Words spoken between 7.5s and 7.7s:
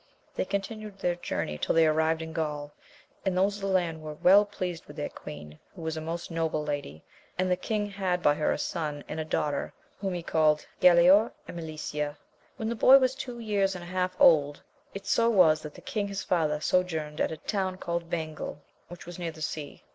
the